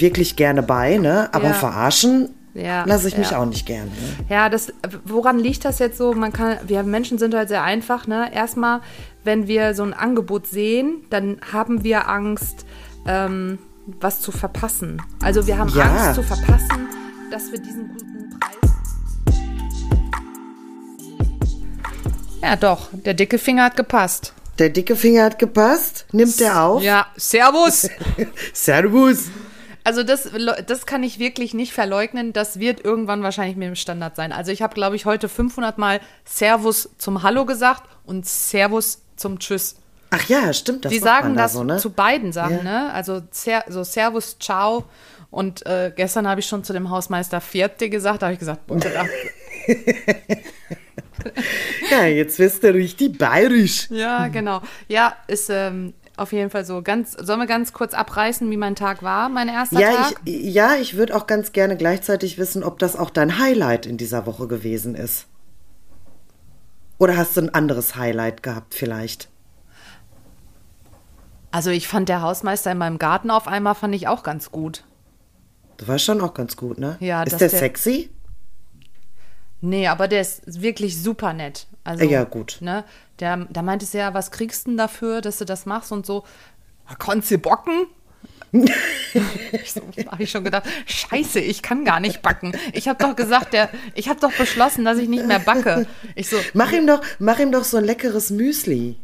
[0.00, 1.28] wirklich gerne bei, ne?
[1.32, 1.52] Aber Ja.
[1.54, 3.38] verarschen Ja, lasse ich mich ja.
[3.38, 3.86] auch nicht gerne.
[3.90, 4.24] Ne?
[4.30, 4.72] Ja, das,
[5.04, 6.14] woran liegt das jetzt so?
[6.14, 8.32] Man kann, wir Menschen sind halt sehr einfach, ne?
[8.34, 8.80] Erstmal,
[9.24, 12.64] wenn wir so ein Angebot sehen, dann haben wir Angst,
[13.06, 13.58] ähm,
[14.00, 15.02] was zu verpassen.
[15.22, 15.84] Also wir haben Ja.
[15.84, 16.88] Angst zu verpassen,
[17.30, 18.70] dass wir diesen guten Preis.
[22.42, 24.32] Ja, doch, der dicke Finger hat gepasst.
[24.58, 26.06] Der dicke Finger hat gepasst.
[26.12, 26.82] Nimmt der auf?
[26.82, 27.88] Ja, Servus.
[28.54, 29.24] Servus.
[29.86, 30.28] Also das,
[30.66, 32.32] das kann ich wirklich nicht verleugnen.
[32.32, 34.32] Das wird irgendwann wahrscheinlich mit dem Standard sein.
[34.32, 39.38] Also ich habe, glaube ich, heute 500 Mal Servus zum Hallo gesagt und Servus zum
[39.38, 39.76] Tschüss.
[40.10, 40.84] Ach ja, stimmt.
[40.84, 41.76] Das Die sagen da das so, ne?
[41.76, 42.86] zu beiden Sachen, Ja.
[42.86, 42.92] ne?
[42.92, 43.22] Also
[43.68, 44.86] so Servus, Ciao.
[45.30, 48.22] Und äh, gestern habe ich schon zu dem Hausmeister Vierte gesagt.
[48.22, 48.78] Da habe ich gesagt, boah,
[51.90, 53.88] Ja, jetzt wirst du richtig bayerisch.
[53.90, 54.62] ja, genau.
[54.88, 56.82] Ja, ist ähm, auf jeden Fall so.
[56.82, 60.20] Ganz, sollen wir ganz kurz abreißen, wie mein Tag war, mein erster Ja, Tag?
[60.24, 63.96] ich, ja, ich würde auch ganz gerne gleichzeitig wissen, ob das auch dein Highlight in
[63.96, 65.26] dieser Woche gewesen ist.
[66.98, 69.28] Oder hast du ein anderes Highlight gehabt vielleicht?
[71.50, 74.84] Also ich fand der Hausmeister in meinem Garten auf einmal fand ich auch ganz gut.
[75.78, 76.96] Das war schon auch ganz gut, ne?
[77.00, 78.10] Ja, ist der der- sexy?
[79.62, 81.66] Nee, aber der ist wirklich super nett.
[81.82, 82.58] Also, Ja, gut.
[82.60, 82.84] Ne,
[83.20, 86.04] der, da meinte sie ja, was kriegst du denn dafür, dass du das machst und
[86.06, 86.24] so.
[86.88, 87.86] "Ja, Konntest du bocken?
[88.52, 92.52] ich so, habe ich schon gedacht, scheiße, ich kann gar nicht backen.
[92.72, 95.86] Ich habe doch gesagt, der, ich habe doch beschlossen, dass ich nicht mehr backe.
[96.14, 98.96] Ich so, Mach ihm doch, mach ihm doch so ein leckeres Müsli.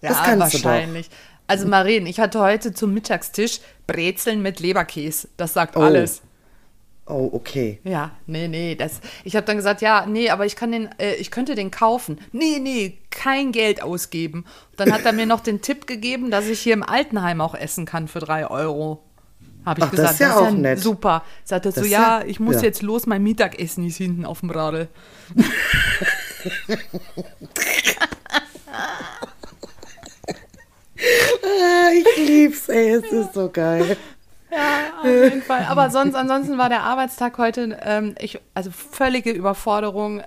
[0.00, 1.08] das kannst wahrscheinlich.
[1.46, 5.28] Also Maren, ich hatte heute zum Mittagstisch Brezeln mit Leberkäse.
[5.36, 5.80] Das sagt Oh.
[5.80, 6.22] alles.
[7.06, 7.80] Oh, okay.
[7.84, 9.00] Ja, nee, nee, das.
[9.24, 12.18] Ich habe dann gesagt, ja, nee, aber ich kann den, äh, ich könnte den kaufen.
[12.32, 14.46] Nee, nee, kein Geld ausgeben.
[14.70, 17.54] Und dann hat er mir noch den Tipp gegeben, dass ich hier im Altenheim auch
[17.54, 19.02] essen kann für drei Euro.
[19.66, 20.78] Habe ich Ach, das gesagt, ist ja auch nett.
[20.78, 21.24] super.
[21.44, 22.62] Sagt er so, Das ja, ja- ich muss ja.
[22.62, 24.88] jetzt los, mein Mittagessen ist hinten auf dem Radl.
[31.42, 33.96] Ah, ich lieb's, ey, es ist so geil.
[35.00, 35.66] Auf jeden Fall.
[35.68, 40.22] Aber sonst, ansonsten war der Arbeitstag heute, ähm, ich, also völlige Überforderung,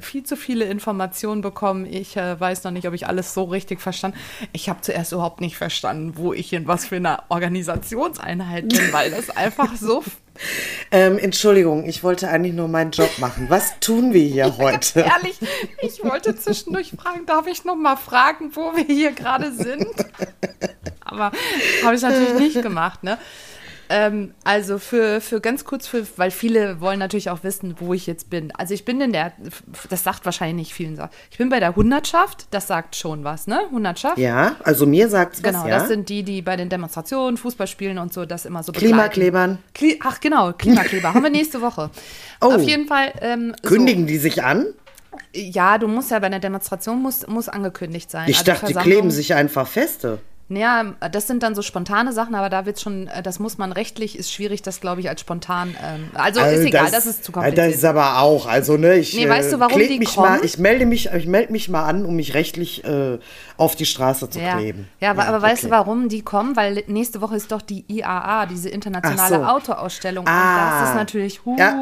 [0.00, 1.86] viel zu viele Informationen bekommen.
[1.86, 4.18] Ich äh, weiß noch nicht, ob ich alles so richtig verstanden.
[4.52, 9.10] Ich habe zuerst überhaupt nicht verstanden, wo ich in was für einer Organisationseinheit bin, weil
[9.10, 10.02] das einfach so.
[10.90, 13.46] Ähm, Entschuldigung, ich wollte eigentlich nur meinen Job machen.
[13.50, 15.00] Was tun wir hier heute?
[15.00, 15.38] Ehrlich,
[15.82, 19.86] ich wollte zwischendurch fragen, darf ich noch mal fragen, wo wir hier gerade sind?
[21.00, 21.32] Aber
[21.84, 23.18] habe ich natürlich nicht gemacht, ne?
[23.90, 28.06] Ähm, also für, für ganz kurz, für, weil viele wollen natürlich auch wissen, wo ich
[28.06, 28.52] jetzt bin.
[28.54, 29.32] Also ich bin in der,
[29.88, 31.08] das sagt wahrscheinlich nicht vielen, so.
[31.30, 33.60] ich bin bei der Hundertschaft, das sagt schon was, ne?
[33.70, 34.18] Hundertschaft.
[34.18, 35.78] Ja, also mir sagt's Genau, was, ja?
[35.78, 38.72] das sind die, die bei den Demonstrationen, Fußballspielen und so das immer so.
[38.72, 39.58] Klimaklebern.
[39.74, 41.90] Kli Ach genau, Klimakleber haben wir nächste Woche.
[42.40, 42.52] Oh.
[42.54, 43.12] Auf jeden Fall.
[43.20, 43.68] Ähm, so.
[43.68, 44.66] Kündigen die sich an?
[45.34, 48.28] Ja, du musst ja bei einer Demonstration muss, muss angekündigt sein.
[48.28, 50.20] Ich Also dachte, die kleben sich einfach feste.
[50.50, 53.70] Ja, das sind dann so spontane Sachen, aber da wird schon, äh, das muss man
[53.70, 55.76] rechtlich, ist schwierig, das glaube ich als spontan.
[55.84, 57.66] Ähm, also ist egal, das, ist zu kompliziert.
[57.68, 60.36] Das ist aber auch, also ne, ich, Nee, weißt du, warum die mich kommen?
[60.38, 63.18] mal, ich melde mich, ich melde mich mal an, um mich rechtlich äh,
[63.58, 64.88] auf die Straße zu ja, kleben.
[65.00, 65.76] ja, aber, aber weißt du, okay.
[65.76, 66.56] warum die kommen?
[66.56, 69.44] Weil nächste Woche ist doch die IAA, diese internationale so.
[69.44, 70.24] Autoausstellung.
[70.24, 70.80] Und Ah.
[70.80, 71.76] das ist natürlich, huh, Ja,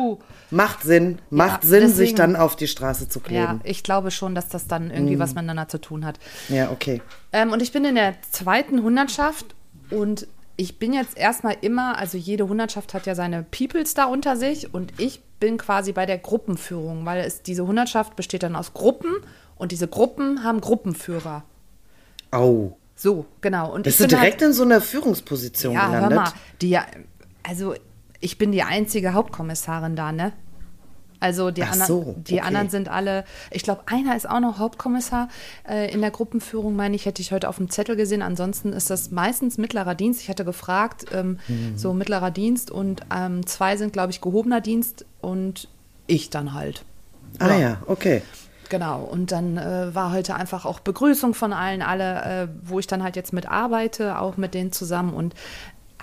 [0.51, 3.61] macht Sinn, macht Ja, Sinn, sich deswegen- dann auf die Straße zu ja, kleben.
[3.63, 6.19] ich glaube schon, dass das dann irgendwie was miteinander zu tun hat.
[6.49, 7.01] Ja, okay.
[7.33, 9.55] Ähm, und ich bin in der zweiten Hundertschaft
[9.91, 14.37] und ich bin jetzt erstmal immer, also jede Hundertschaft hat ja seine Peoples da unter
[14.37, 18.73] sich und ich bin quasi bei der Gruppenführung, weil es diese Hundertschaft besteht dann aus
[18.73, 19.17] Gruppen
[19.57, 21.45] und diese Gruppen haben Gruppenführer.
[22.31, 22.77] Au.
[22.95, 23.73] So, genau.
[23.75, 26.35] Und Bist ich du bin direkt in so einer Führungsposition halt, ja, hör gelandet?
[26.35, 26.79] mal, die,
[27.43, 27.75] also
[28.21, 30.33] ich bin die einzige Hauptkommissarin da, ne?
[31.21, 32.47] Also die, so, die okay.
[32.47, 35.29] anderen sind alle, ich glaube, einer ist auch noch Hauptkommissar.
[35.69, 38.23] Äh, in der Gruppenführung, meine ich, hätte ich heute auf dem Zettel gesehen.
[38.23, 40.21] Ansonsten ist das meistens mittlerer Dienst.
[40.23, 41.79] Ich hatte gefragt, ähm, Mhm.
[41.79, 45.69] so mittlerer Dienst und ähm, zwei sind, glaube ich, gehobener Dienst und
[46.07, 46.85] ich dann halt.
[47.39, 48.23] Ah ja, okay.
[48.69, 52.87] Genau, und dann äh, war heute einfach auch Begrüßung von allen, alle, äh, wo ich
[52.87, 55.15] dann halt jetzt mit arbeite, auch mit denen zusammen.
[55.15, 55.35] Und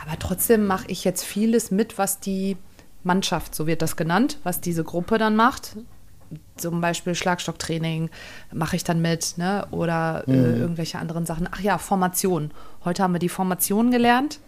[0.01, 2.57] aber trotzdem mache ich jetzt vieles mit, was die
[3.03, 5.75] Mannschaft, so wird das genannt, was diese Gruppe dann macht.
[6.57, 8.09] Zum Beispiel Schlagstocktraining
[8.51, 9.67] mache ich dann mit, ne?
[9.71, 11.47] Oder äh, irgendwelche anderen Sachen.
[11.51, 12.51] Ach ja, Formation.
[12.85, 14.39] Heute haben wir die Formation gelernt.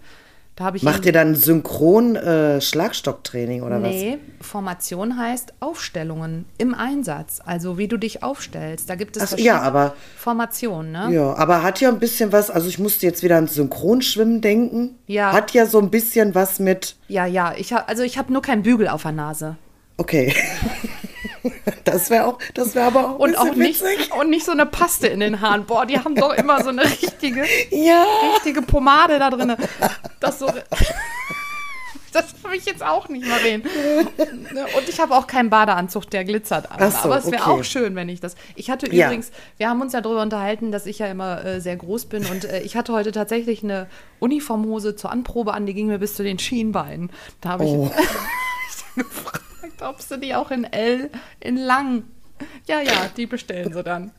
[0.58, 6.74] Da habe ich Macht ihr dann synchron äh, Schlagstocktraining oder Nee, Formation heißt Aufstellungen im
[6.74, 7.42] Einsatz.
[7.46, 8.90] Also wie du dich aufstellst.
[8.90, 11.04] Da gibt es Ach verschiedene ja, aber- Formationen, ne?
[11.08, 11.14] was?
[11.14, 14.96] Ja, aber hat ja ein bisschen was, also ich musste jetzt wieder ans Synchronschwimmen denken.
[15.08, 15.34] Ja.
[15.34, 17.54] Hat ja so ein bisschen was mit, Ja, ja.
[17.58, 19.58] Ich hab, also ich habe nur keinen Bügel auf der Nase.
[19.98, 20.34] okay.
[21.84, 24.14] das wäre auch, das wäre aber auch Und auch nicht, witzig.
[24.20, 25.66] und nicht so eine Paste in den Haaren.
[25.66, 28.06] Boah, die haben doch immer so eine richtige, Ja.
[28.34, 29.56] richtige Pomade da drin.
[30.20, 30.48] Das so.
[32.14, 33.64] Das habe ich jetzt auch nicht, Maren.
[34.54, 36.70] Ne, Und ich habe auch keinen Badeanzug, der glitzert.
[36.72, 37.52] Ach so, Aber es wäre okay.
[37.60, 38.36] auch schön, wenn ich das.
[38.56, 39.08] Ich hatte Ja.
[39.08, 42.26] übrigens, wir haben uns ja darüber unterhalten, dass ich ja immer äh, sehr groß bin.
[42.26, 43.88] Und äh, ich hatte heute tatsächlich eine
[44.20, 47.10] Uniformhose zur Anprobe an, die ging mir bis zu den Schienbeinen.
[47.42, 47.92] Da habe ich, Oh.
[48.96, 49.42] gefragt,
[49.86, 51.10] ob sie die auch in L,
[51.40, 52.04] in lang.
[52.68, 54.12] Ja, ja, die bestellen sie dann.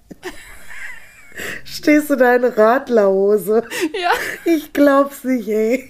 [1.67, 3.63] Stehst du da in Radlerhose?
[3.93, 4.11] Ja.
[4.47, 5.87] Ich glaub's nicht, ey.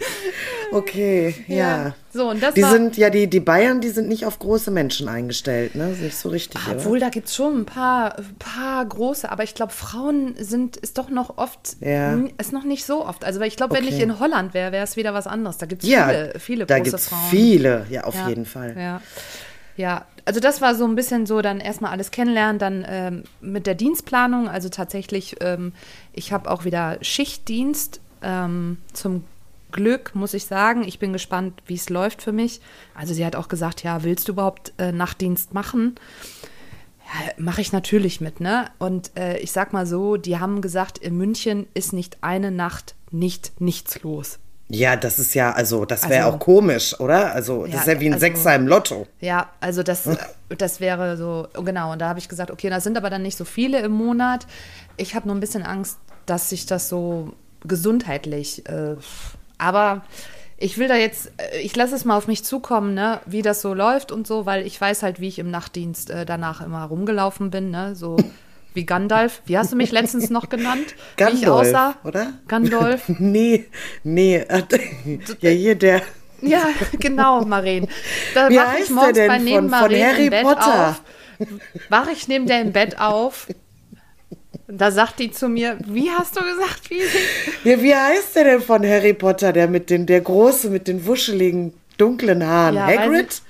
[0.72, 1.94] Okay, ja.
[2.12, 2.72] So, und das Die war.
[2.72, 5.92] sind, ja, die, die Bayern, die sind nicht auf große Menschen eingestellt, ne?
[5.92, 6.76] Ist nicht so richtig, oder?
[6.78, 10.98] Obwohl, da gibt es schon ein paar, paar große, aber ich glaube, Frauen sind, ist
[10.98, 12.14] doch noch oft, Ja.
[12.14, 13.24] n- ist noch nicht so oft.
[13.24, 14.02] Also, weil ich glaube, wenn ich Okay.
[14.02, 15.58] in Holland wäre, wäre es wieder was anderes.
[15.58, 17.20] Da gibt es Ja, viele, viele da große gibt's Frauen.
[17.30, 18.74] viele, ja, auf Ja, jeden Fall.
[18.76, 19.00] Ja.
[19.76, 23.66] Ja, also das war so ein bisschen so, dann erstmal alles kennenlernen, dann ähm, mit
[23.66, 25.72] der Dienstplanung, also tatsächlich, ähm,
[26.12, 29.24] ich habe auch wieder Schichtdienst ähm, zum
[29.72, 30.82] Glück, muss ich sagen.
[30.86, 32.60] Ich bin gespannt, wie es läuft für mich.
[32.94, 35.96] Also sie hat auch gesagt, ja, willst du überhaupt äh, Nachtdienst machen?
[37.06, 38.68] Ja, mache ich natürlich mit, ne?
[38.78, 42.94] Und äh, ich sag mal so, die haben gesagt, in München ist nicht eine Nacht
[43.12, 44.38] nicht nichts los.
[44.68, 47.32] Ja, das ist ja, also, das wäre Also- auch komisch, oder?
[47.32, 49.06] Also, das Ja, ist ja wie ein also- Sechser im Lotto.
[49.20, 50.08] Ja, also das,
[50.58, 51.92] das wäre so, genau.
[51.92, 54.46] Und da habe ich gesagt, okay, das sind aber dann nicht so viele im Monat.
[54.96, 57.32] Ich habe nur ein bisschen Angst, dass sich das so
[57.62, 58.96] gesundheitlich, äh,
[59.58, 60.02] aber
[60.58, 63.60] ich will da jetzt, äh, ich lasse es mal auf mich zukommen, ne, wie das
[63.62, 66.84] so läuft und so, weil ich weiß halt, wie ich im Nachtdienst äh, danach immer
[66.84, 68.16] rumgelaufen bin, ne, so
[68.76, 69.42] wie Gandalf.
[69.46, 70.84] Wie hast du mich letztens noch genannt?
[70.86, 71.94] wie ich Gandalf, aussah?
[72.04, 72.34] oder?
[72.46, 73.02] Gandalf.
[73.18, 73.64] Nee,
[74.04, 74.44] nee.
[75.40, 76.02] Ja, hier der.
[76.42, 76.68] Ja,
[77.00, 77.88] genau, Maren.
[78.34, 80.88] Da Wie heißt ich der morgens denn bei neben von- von Harry im Bett Potter?
[80.90, 81.02] auf.
[81.88, 83.48] Wache ich neben der im Bett auf.
[84.68, 87.00] Da sagt die zu mir, wie hast du gesagt, wie?
[87.68, 91.06] Ja, wie heißt der denn von Harry Potter, der mit den, der große mit den
[91.06, 92.74] wuscheligen, dunklen Haaren?
[92.74, 93.42] Ja, Hagrid?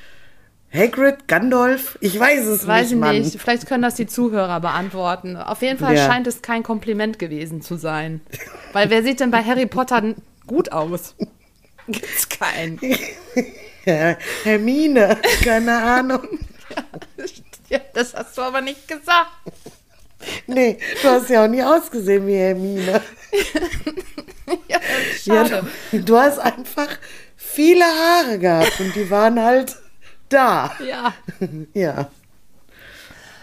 [0.77, 1.27] Hagrid?
[1.29, 1.99] Gandalf?
[2.01, 3.19] Ich weiß es Weiß nicht, ich Mann.
[3.19, 3.41] nicht.
[3.41, 5.37] Vielleicht können das die Zuhörer beantworten.
[5.37, 6.07] Auf jeden Fall Ja.
[6.07, 8.21] scheint es kein Kompliment gewesen zu sein.
[8.73, 10.15] Weil wer sieht denn bei Harry Potter
[10.47, 11.15] gut aus?
[11.89, 12.79] Gibt's keinen.
[13.89, 16.23] Ja, Hermine, keine Ahnung.
[17.69, 19.29] Ja, das hast du aber nicht gesagt.
[20.49, 23.01] Nee, du hast ja auch nie ausgesehen wie Hermine.
[24.69, 24.79] Ja,
[25.25, 25.67] Ja, schade.
[25.93, 26.89] du, du hast einfach
[27.37, 29.77] viele Haare gehabt und die waren halt
[30.29, 30.73] da.
[30.87, 31.13] Ja.
[31.75, 32.11] Ja.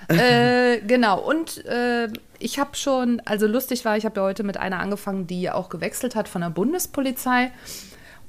[0.10, 2.10] äh, genau, und äh,
[2.40, 5.70] ich habe schon, also lustig war, ich habe ja heute mit einer angefangen, die auch
[5.70, 7.52] gewechselt hat von der Bundespolizei.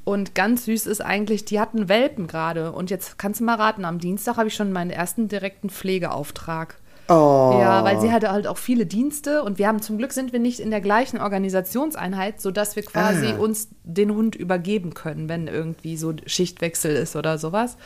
[0.04, 2.72] Und ganz süß ist eigentlich, die hatten Welpen gerade.
[2.72, 6.76] Und jetzt kannst du mal raten, am Dienstag habe ich schon meinen ersten direkten Pflegeauftrag.
[7.08, 7.58] Oh.
[7.60, 10.40] Ja, weil sie hatte halt auch viele Dienste und wir haben zum Glück sind wir
[10.40, 13.36] nicht in der gleichen Organisationseinheit, sodass wir quasi Ah.
[13.36, 17.76] uns den Hund übergeben können, wenn irgendwie so Schichtwechsel ist oder sowas.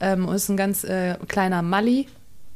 [0.00, 2.06] Ähm, und ist ein ganz äh, kleiner Malli.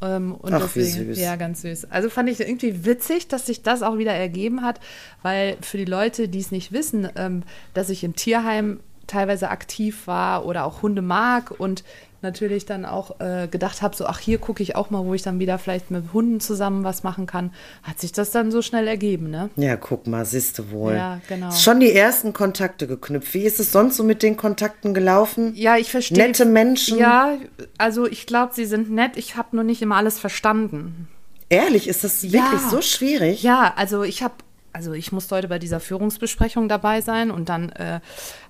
[0.01, 1.19] Ähm, und Ach, wie deswegen, süß.
[1.21, 1.91] Ja, ganz süß.
[1.91, 4.81] Also fand ich irgendwie witzig, dass sich das auch wieder ergeben hat,
[5.23, 7.43] weil für die Leute, die es nicht wissen, ähm,
[7.75, 11.83] dass ich im Tierheim teilweise aktiv war oder auch Hunde mag und
[12.21, 15.23] natürlich dann auch äh, gedacht habe, so ach hier gucke ich auch mal, wo ich
[15.23, 17.53] dann wieder vielleicht mit Hunden zusammen was machen kann,
[17.85, 19.50] hat sich das dann so schnell ergeben, ne?
[19.55, 20.95] Ja, guck mal, siehst du wohl.
[20.95, 21.53] Ja, genau.
[21.53, 23.35] Schon die ersten Kontakte geknüpft.
[23.35, 25.53] Wie ist es sonst so mit den Kontakten gelaufen?
[25.55, 26.19] Ja, ich verstehe.
[26.19, 26.99] Nette Menschen?
[26.99, 27.35] Ja,
[27.79, 29.17] also ich glaube, sie sind nett.
[29.17, 31.07] Ich habe nur nicht immer alles verstanden.
[31.50, 32.33] Ehrlich, ist das Ja.
[32.33, 33.45] wirklich so schwierig?
[33.45, 34.35] Ja, also ich habe,
[34.73, 38.01] also ich musste heute bei dieser Führungsbesprechung dabei sein und dann äh,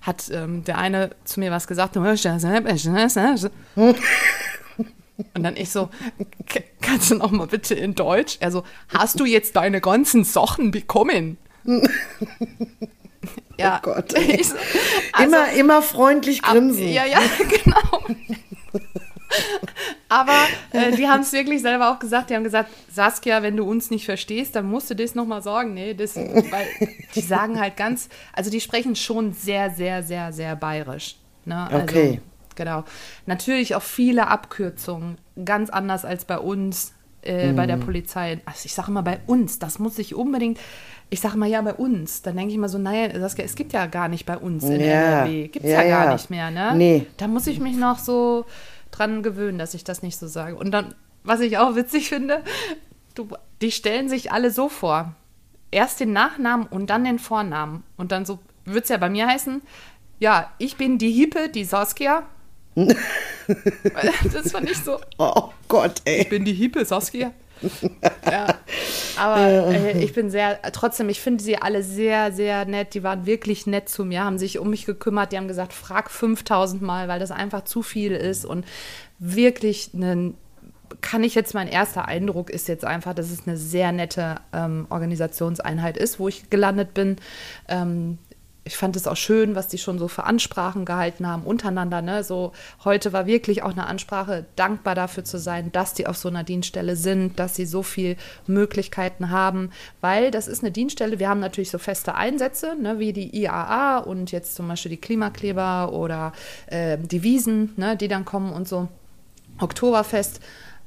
[0.01, 1.95] hat ähm, der eine zu mir was gesagt.
[5.33, 5.89] Und dann ich so,
[6.47, 8.37] "K- kannst du noch mal bitte in Deutsch?
[8.39, 11.35] Also, hast du jetzt deine ganzen Sachen bekommen?
[13.57, 14.55] ja, Oh Gott, so, also-
[15.25, 16.87] immer, immer freundlich Ab- grinsen.
[16.87, 18.15] Ja, ja, genau.
[20.09, 20.33] Aber
[20.71, 22.29] äh, die haben es wirklich selber auch gesagt.
[22.29, 25.73] Die haben gesagt, Saskia, wenn du uns nicht verstehst, dann musst du das nochmal sagen.
[25.73, 26.67] Nee, das, weil
[27.15, 31.15] die sagen halt ganz, also die sprechen schon sehr, sehr, sehr, sehr bayerisch.
[31.45, 31.67] Ne?
[31.69, 32.21] Also, Okay.
[32.55, 32.83] Genau.
[33.25, 36.93] Natürlich auch viele Abkürzungen, ganz anders als bei uns.
[37.21, 37.81] äh, bei der Mhm.
[37.81, 38.39] Polizei.
[38.45, 40.57] Also ich sage immer bei uns, das muss ich unbedingt.
[41.09, 42.21] Ich sage mal ja bei uns.
[42.21, 44.79] Dann denke ich mal so, naja, Saskia, es gibt ja gar nicht bei uns in
[44.79, 44.85] Ja.
[45.25, 45.49] NRW.
[45.49, 46.13] Gibt es ja, Ja, gar ja.
[46.13, 46.71] nicht mehr, ne?
[46.77, 47.07] Nee.
[47.17, 48.45] Da muss ich mich noch so
[48.99, 50.55] dran gewöhnen, dass ich das nicht so sage.
[50.55, 52.43] Und dann, was ich auch witzig finde,
[53.15, 53.29] du,
[53.61, 55.15] die stellen sich alle so vor.
[55.71, 57.83] Erst den Nachnamen und dann den Vornamen.
[57.95, 59.61] Und dann so wird es ja bei mir heißen,
[60.19, 62.23] ja, ich bin die Hippe, die Saskia.
[62.75, 66.21] das fand ich so, Oh Gott, ey.
[66.21, 67.33] ich bin die Hippe Saskia.
[68.25, 68.47] ja,
[69.17, 72.93] aber äh, ich bin sehr, trotzdem, ich finde sie alle sehr, sehr nett.
[72.93, 75.31] Die waren wirklich nett zu mir, haben sich um mich gekümmert.
[75.31, 78.45] Die haben gesagt, frag 5000 Mal, weil das einfach zu viel ist.
[78.45, 78.65] Und
[79.19, 80.35] wirklich einen,
[81.01, 84.87] kann ich jetzt, mein erster Eindruck ist jetzt einfach, dass es eine sehr nette ähm,
[84.89, 87.17] Organisationseinheit ist, wo ich gelandet bin.
[87.67, 88.17] Ähm,
[88.69, 92.03] ich fand es auch schön, was die schon so für Ansprachen gehalten haben untereinander.
[92.03, 92.23] Ne?
[92.23, 92.53] So
[92.85, 96.43] heute war wirklich auch eine Ansprache, dankbar dafür zu sein, dass die auf so einer
[96.43, 99.71] Dienststelle sind, dass sie so viel Möglichkeiten haben,
[100.01, 101.17] weil das ist eine Dienststelle.
[101.17, 104.97] Wir haben natürlich so feste Einsätze, ne, wie die IAA und jetzt zum Beispiel die
[104.97, 106.31] Klimakleber oder
[106.67, 108.87] äh, die Wiesen, ne, die dann kommen und so.
[109.57, 110.41] Oktoberfest.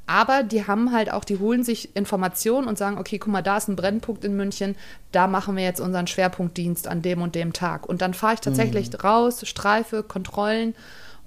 [0.07, 3.57] Aber die haben halt auch, die holen sich Informationen und sagen, okay, guck mal, da
[3.57, 4.77] ist ein Brennpunkt in München,
[5.13, 7.89] da machen wir jetzt unseren Schwerpunktdienst an dem und dem Tag.
[7.89, 10.75] Und dann fahre ich tatsächlich raus, Streife, Kontrollen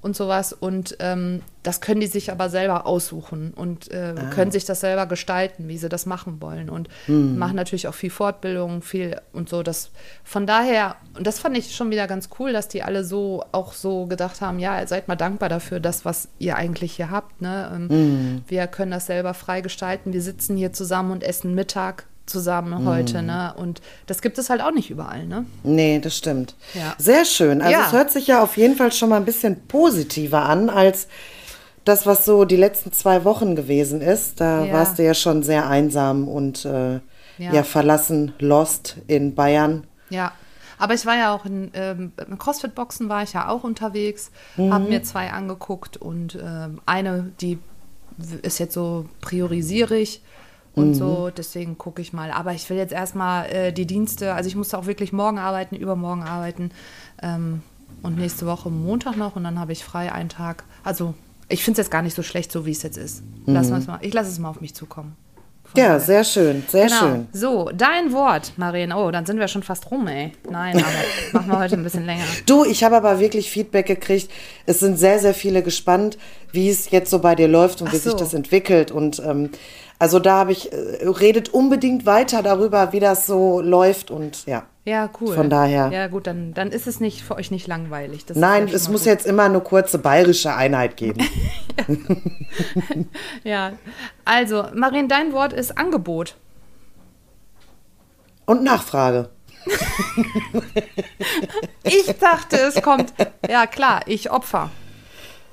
[0.06, 0.54] und sowas.
[0.54, 5.08] Und ähm, das können die sich aber selber aussuchen und äh, können sich das selber
[5.08, 6.70] gestalten, wie sie das machen wollen.
[6.70, 9.64] Und machen natürlich auch viel Fortbildung, viel und so.
[9.64, 9.90] Das
[10.24, 13.74] von daher, und das fand ich schon wieder ganz cool, dass die alle so auch
[13.74, 17.42] so gedacht haben, ja, seid mal dankbar dafür, das, was ihr eigentlich hier habt.
[17.42, 17.72] Ne?
[17.74, 20.14] Ähm, Wir können das selber frei gestalten.
[20.14, 23.53] Wir sitzen hier zusammen und essen Mittag zusammen heute, ne?
[23.58, 25.46] Und das gibt es halt auch nicht überall, ne?
[25.63, 26.55] Nee, das stimmt.
[26.74, 26.96] Ja.
[26.98, 27.62] Sehr schön.
[27.62, 27.86] Also Ja.
[27.88, 31.08] es hört sich ja auf jeden Fall schon mal ein bisschen positiver an als
[31.84, 34.41] das, was so die letzten zwei Wochen gewesen ist.
[34.41, 34.74] Da Ja.
[34.74, 37.00] warst du ja schon sehr einsam und äh,
[37.38, 37.63] Ja.
[37.63, 39.86] verlassen, lost in Bayern.
[40.10, 40.32] Ja.
[40.77, 45.03] Aber ich war ja auch in ähm, CrossFit-Boxen war ich ja auch unterwegs, habe mir
[45.03, 47.60] zwei angeguckt und ähm, eine, die
[48.41, 50.22] ist jetzt so priorisiere ich
[50.75, 52.32] und so, deswegen gucke ich mal.
[52.32, 55.75] Aber ich will jetzt erstmal äh, die Dienste, also ich musste auch wirklich morgen arbeiten,
[55.75, 56.72] übermorgen arbeiten
[57.22, 57.62] ähm,
[58.03, 60.63] und nächste Woche Montag noch und dann habe ich frei einen Tag.
[60.84, 61.13] Also
[61.48, 63.24] ich finde es jetzt gar nicht so schlecht, so wie es jetzt ist.
[63.46, 65.15] Lassen wir's mal, ich lasse es mal auf mich zukommen.
[65.77, 67.00] Ja, sehr schön, sehr Genau.
[67.00, 67.27] schön.
[67.34, 68.91] So, dein Wort, Marien.
[68.94, 70.32] Oh, dann sind wir schon fast rum, ey.
[70.50, 70.86] Nein, aber
[71.34, 72.24] machen wir heute ein bisschen länger.
[72.46, 74.29] Du, ich habe aber wirklich Feedback gekriegt.
[74.65, 76.17] Es sind sehr, sehr viele gespannt,
[76.51, 78.17] wie es jetzt so bei dir läuft und Ach wie sich so.
[78.17, 78.91] das entwickelt.
[78.91, 79.50] Und ähm,
[80.00, 80.75] also da habe ich, äh,
[81.08, 84.63] redet unbedingt weiter darüber, wie das so läuft und ja.
[84.86, 85.34] Ja, cool.
[85.34, 85.89] Von daher.
[85.92, 88.25] Ja, gut, dann, dann ist es nicht für euch nicht langweilig.
[88.25, 89.08] Das Nein, ja es muss gut.
[89.08, 91.27] jetzt immer eine kurze bayerische Einheit geben.
[93.44, 93.74] Ja,
[94.25, 96.36] also, Marien, dein Wort ist Angebot.
[98.46, 99.30] Und Nachfrage.
[101.84, 103.13] Ich dachte, es kommt.
[103.50, 104.70] Ja, klar, ich Opfer.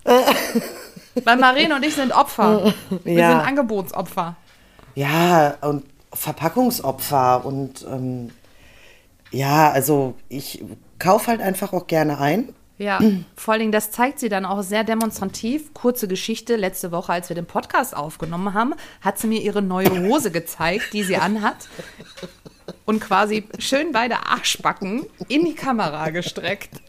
[0.05, 2.73] Weil Marien und ich sind Opfer.
[3.05, 3.31] Wir Ja.
[3.31, 4.37] sind Angebotsopfer.
[4.95, 8.31] Ja, und Verpackungsopfer und ähm,
[9.33, 10.63] ja, also ich
[10.99, 12.55] kaufe halt einfach auch gerne ein.
[12.79, 13.01] Ja,
[13.37, 15.75] vor allen Dingen, das zeigt sie dann auch sehr demonstrativ.
[15.75, 19.91] Kurze Geschichte, letzte Woche, als wir den Podcast aufgenommen haben, hat sie mir ihre neue
[20.09, 21.69] Hose gezeigt, die sie anhat.
[22.85, 26.81] Und quasi schön beide Arschbacken in die Kamera gestreckt.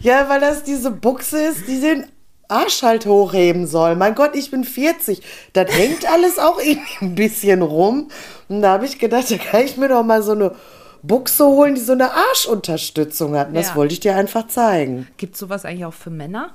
[0.00, 2.06] Ja, weil das diese Buchse ist, die den
[2.48, 3.94] Arsch halt hochheben soll.
[3.94, 5.22] Mein Gott, ich bin 40.
[5.52, 8.08] Das hängt alles auch irgendwie ein bisschen rum.
[8.48, 10.54] Und da habe ich gedacht, da kann ich mir doch mal so eine
[11.02, 13.48] Buchse holen, die so eine Arschunterstützung hat.
[13.48, 13.74] Und das Ja.
[13.76, 15.06] wollte ich dir einfach zeigen.
[15.16, 16.50] Gibt es sowas eigentlich auch für Männer?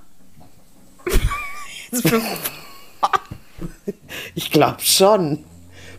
[4.36, 5.44] Ich glaube schon.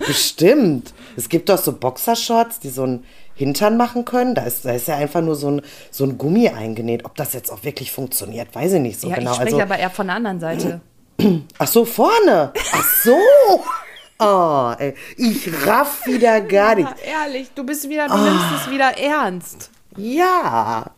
[0.06, 0.92] Bestimmt.
[1.16, 4.34] Es gibt doch so Boxershorts, die so einen Hintern machen können.
[4.34, 7.04] Da ist, da ist ja einfach nur so ein, so ein Gummi eingenäht.
[7.04, 9.30] Ob das jetzt auch wirklich funktioniert, weiß ich nicht so ja, genau.
[9.30, 10.80] ich spreche Also, aber eher von der anderen Seite.
[11.58, 12.52] ach so, vorne.
[12.72, 13.16] Ach so.
[14.24, 16.92] Oh, ey, ich raff wieder gar nichts.
[17.04, 19.70] Ja, ehrlich, du bist wieder, du nimmst es wieder ernst.
[19.96, 20.90] Ja,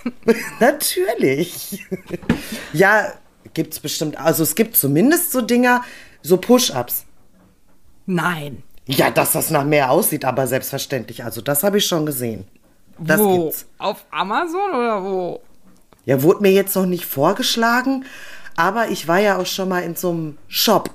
[0.60, 1.86] natürlich.
[2.72, 3.12] ja,
[3.52, 4.18] gibt's bestimmt.
[4.18, 5.84] Also es gibt zumindest so Dinger,
[6.22, 7.04] so Push-Ups.
[8.06, 8.62] Nein.
[8.86, 11.22] Ja, dass das nach mehr aussieht, aber selbstverständlich.
[11.22, 12.46] Also das habe ich schon gesehen.
[12.98, 13.44] Das wo?
[13.44, 13.66] gibt's.
[13.78, 15.40] Auf Amazon oder wo?
[16.06, 18.06] Ja, wurde mir jetzt noch nicht vorgeschlagen,
[18.56, 20.90] aber ich war ja auch schon mal in so einem Shop.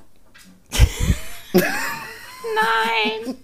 [1.56, 3.36] Nein.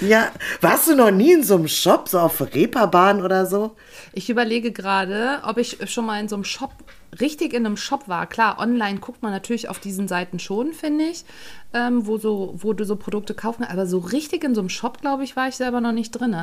[0.00, 3.76] Ja, warst du noch nie in so einem Shop, so auf Reeperbahn oder so?
[4.12, 6.72] Ich überlege gerade, ob ich schon mal in so einem Shop
[7.20, 8.26] richtig in einem Shop war.
[8.26, 11.24] Klar, online guckt man natürlich auf diesen Seiten schon, finde ich,
[11.74, 13.72] ähm, wo, so, wo du so Produkte kaufen kannst.
[13.72, 16.36] Aber so richtig in so einem Shop, glaube ich, war ich selber noch nicht drin.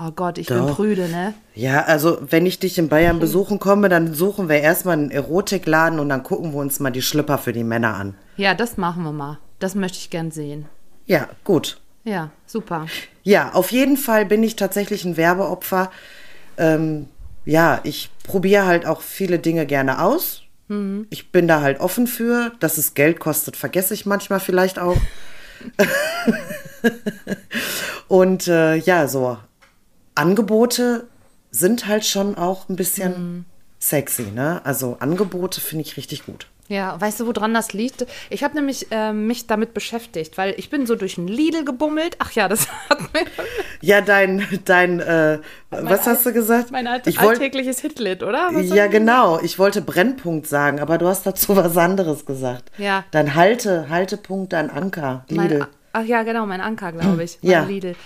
[0.00, 0.76] Oh Gott, ich bin Doch.
[0.76, 1.34] prüde, ne?
[1.54, 5.98] Ja, also wenn ich dich in Bayern besuchen komme, dann suchen wir erstmal einen Erotikladen
[5.98, 8.14] und dann gucken wir uns mal die Schlüpper für die Männer an.
[8.36, 9.38] Ja, das machen wir mal.
[9.58, 10.66] Das möchte ich gern sehen.
[11.06, 11.80] Ja, gut.
[12.04, 12.86] Ja, super.
[13.22, 15.90] Ja, auf jeden Fall bin ich tatsächlich ein Werbeopfer.
[16.56, 17.08] Ähm,
[17.44, 20.42] ja, ich probiere halt auch viele Dinge gerne aus.
[21.10, 22.52] Ich bin da halt offen für.
[22.60, 24.96] Dass es Geld kostet, vergesse ich manchmal vielleicht auch.
[28.08, 29.38] Und äh, ja, so
[30.14, 31.08] Angebote
[31.50, 33.44] sind halt schon auch ein bisschen
[33.78, 34.60] sexy, ne?
[34.64, 36.48] Also Angebote finde ich richtig gut.
[36.68, 38.06] Ja, weißt du, woran das liegt?
[38.28, 42.16] Ich habe nämlich ähm, mich damit beschäftigt, weil ich bin so durch ein Lidl gebummelt.
[42.18, 43.22] Ach ja, das hat mir
[43.80, 45.38] Ja, dein, dein, äh,
[45.70, 46.70] was hast du gesagt?
[46.70, 48.50] mein alt ich alltägliches Hitlit, oder?
[48.52, 49.40] Was Ja, genau.
[49.40, 52.70] Ich wollte Brennpunkt sagen, aber du hast dazu was anderes gesagt.
[52.76, 53.04] Ja.
[53.12, 55.58] Dein Halte, Haltepunkt, dein Anker, Lidl.
[55.60, 57.38] Mein, ach ja, genau, mein Anker, glaube ich.
[57.48, 57.62] Ja.
[57.64, 57.96] Lidl.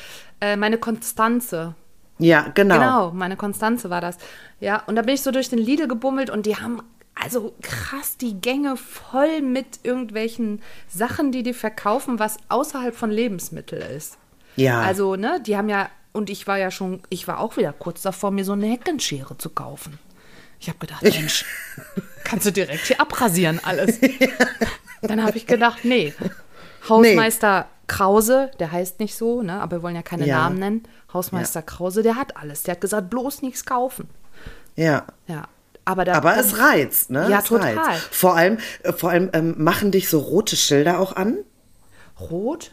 [0.41, 1.75] Äh, meine Konstanze.
[2.19, 2.79] ja, genau.
[2.79, 4.19] Genau, meine Konstanze war das.
[4.61, 6.81] Ja, und da bin ich so durch den Lidl gebummelt und die haben
[7.15, 13.83] also krass die Gänge voll mit irgendwelchen Sachen, die die verkaufen, was außerhalb von Lebensmitteln
[13.83, 14.19] ist.
[14.57, 14.81] Ja.
[14.81, 18.03] Also, ne, die haben ja, und ich war ja schon, ich war auch wieder kurz
[18.03, 19.99] davor, mir so eine Heckenschere zu kaufen.
[20.61, 21.45] Ich habe gedacht, Mensch,
[22.25, 23.99] kannst du direkt hier abrasieren alles.
[25.03, 26.15] Dann habe ich gedacht, nee.
[26.89, 30.39] Hausmeister Krause, der heißt nicht so, ne, aber wir wollen ja keine Ja.
[30.39, 30.83] Namen nennen.
[31.13, 32.63] Hausmeister Krause, der hat alles.
[32.63, 34.09] Der hat gesagt, bloß nichts kaufen.
[34.77, 35.07] Ja.
[35.27, 35.49] Ja.
[35.85, 37.29] Aber, da, Aber es reizt, ne?
[37.29, 37.77] Ja, es total.
[37.77, 38.15] Reizt.
[38.15, 41.39] Vor allem, äh, vor allem ähm, machen dich so rote Schilder auch an.
[42.21, 42.73] Rot?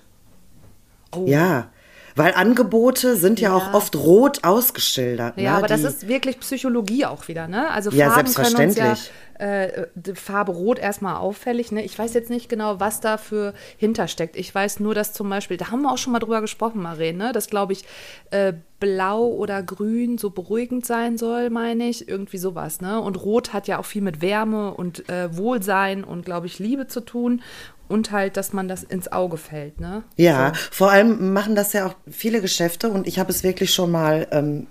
[1.11, 1.25] Oh.
[1.25, 1.69] Ja.
[2.15, 3.73] Weil Angebote sind ja, auch Ja.
[3.73, 5.37] oft rot ausgeschildert.
[5.37, 5.57] Ja, ne?
[5.57, 7.69] aber das Die- ist wirklich Psychologie auch wieder, ne?
[7.71, 9.11] Also Ja, Farben können uns ja selbstverständlich.
[9.39, 11.83] äh, die Farbe Rot erstmal auffällig, ne?
[11.83, 14.35] Ich weiß jetzt nicht genau, was da für hintersteckt.
[14.35, 17.17] Ich weiß nur, dass zum Beispiel, da haben wir auch schon mal drüber gesprochen, Maren,
[17.17, 17.31] ne?
[17.31, 17.85] Dass, glaube ich,
[18.31, 22.07] äh, Blau oder Grün so beruhigend sein soll, meine ich.
[22.07, 22.99] Irgendwie sowas, ne?
[22.99, 26.87] Und Rot hat ja auch viel mit Wärme und äh, Wohlsein und, glaube ich, Liebe
[26.87, 27.41] zu tun.
[27.89, 30.03] Und halt, dass man das ins Auge fällt, ne?
[30.15, 33.91] Ja, vor allem machen das ja auch viele Geschäfte und ich habe es wirklich schon
[33.91, 34.67] mal ähm,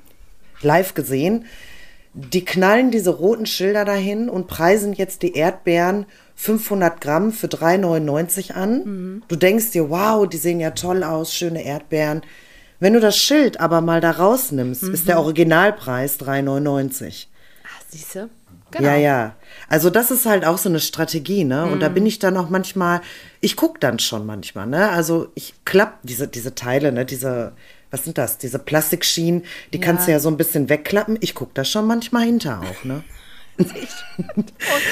[0.63, 1.45] live gesehen.
[2.15, 8.53] Die knallen diese roten Schilder dahin und preisen jetzt die Erdbeeren 500 Gramm für 3,99
[8.53, 9.23] an.
[9.29, 12.23] Du denkst dir, wow, die sehen ja toll aus, schöne Erdbeeren.
[12.81, 17.27] Wenn du das Schild aber mal da rausnimmst, ist der Originalpreis 3,99.
[17.65, 18.31] Ah, siehste?
[18.71, 18.87] Genau.
[18.89, 19.35] Ja, ja.
[19.69, 21.65] Also das ist halt auch so eine Strategie, ne?
[21.65, 21.81] Und Mhm.
[21.81, 23.01] da bin ich dann auch manchmal,
[23.41, 24.91] ich gucke dann schon manchmal, ne?
[24.91, 27.05] Also ich klapp diese, diese Teile, ne?
[27.07, 27.53] Diese,
[27.91, 28.37] was sind das?
[28.39, 31.17] Diese Plastikschienen, die kannst du ja so ein bisschen wegklappen.
[31.23, 33.03] Ich gucke da schon manchmal hinter auch, ne?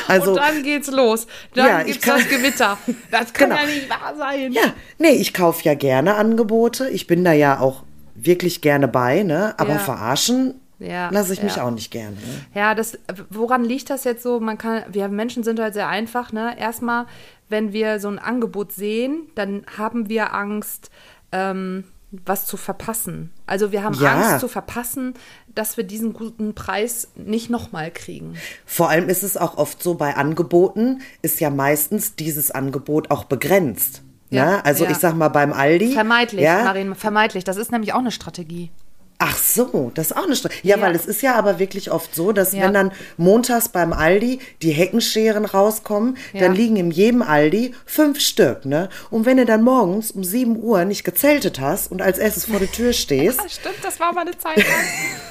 [0.08, 1.26] also, und dann geht's los.
[1.54, 2.78] Dann Ja, gibt's kann- das Gewitter.
[3.10, 3.60] Das kann Genau.
[3.60, 4.52] ja nicht wahr sein.
[4.52, 6.88] ja, nee, ich kaufe ja gerne Angebote.
[6.90, 7.84] Ich bin da ja auch
[8.14, 9.54] wirklich gerne bei, ne?
[9.58, 9.78] Aber Ja.
[9.78, 11.64] verarschen Ja, lasse ich mich ja.
[11.64, 12.16] auch nicht gerne.
[12.16, 12.46] Ne?
[12.54, 12.98] Ja, das,
[13.30, 14.40] woran liegt das jetzt so?
[14.40, 16.58] Man kann, wir Menschen sind halt sehr einfach, ne?
[16.58, 17.06] Erstmal,
[17.48, 20.90] wenn wir so ein Angebot sehen, dann haben wir Angst,
[21.32, 21.84] ähm,
[22.24, 23.32] was zu verpassen.
[23.46, 24.14] Also wir haben Ja.
[24.14, 25.14] Angst zu verpassen,
[25.54, 28.36] dass wir diesen guten Preis nicht nochmal kriegen.
[28.64, 33.24] Vor allem ist es auch oft so bei Angeboten, ist ja meistens dieses Angebot auch
[33.24, 34.02] begrenzt.
[34.30, 34.64] Ja, ne?
[34.64, 34.90] Also ja.
[34.90, 35.92] ich sag mal beim Aldi.
[35.92, 36.64] Vermeidlich, ja?
[36.64, 37.44] Marin, vermeidlich.
[37.44, 38.70] Das ist nämlich auch eine Strategie.
[39.18, 40.68] Ach so, das ist auch eine Strategie.
[40.68, 40.82] Ja, Ja.
[40.82, 42.64] weil es ist ja aber wirklich oft so, dass Ja.
[42.64, 46.40] wenn dann montags beim Aldi die Heckenscheren rauskommen, Ja.
[46.40, 48.90] dann liegen in jedem Aldi fünf Stück, ne?
[49.10, 52.58] Und wenn du dann morgens um 7 Uhr nicht gezeltet hast und als erstes vor
[52.58, 54.66] der Tür stehst, Ah, stimmt, das war mal eine Zeit lang.